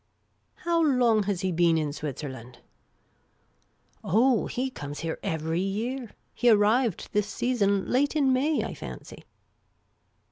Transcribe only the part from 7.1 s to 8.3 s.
this season late